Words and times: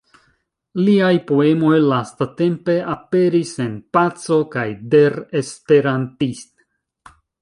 Liaj 0.85 1.11
poemoj 1.31 1.75
lastatempe 1.91 2.77
aperis 2.93 3.51
en 3.67 3.75
"Paco" 3.99 4.39
kaj 4.57 4.65
"Der 4.95 5.19
Esperantist". 5.43 6.51